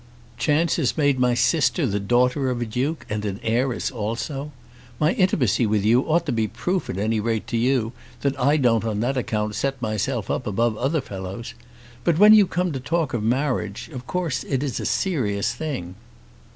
[0.39, 4.51] Chance has made my sister the daughter of a Duke, and an heiress also.
[4.99, 8.57] My intimacy with you ought to be proof at any rate to you that I
[8.57, 11.53] don't on that account set myself up above other fellows.
[12.03, 15.93] But when you come to talk of marriage, of course it is a serious thing."